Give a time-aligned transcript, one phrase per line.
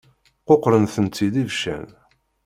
[0.49, 1.87] Quqṛen-tent-id ibeccan.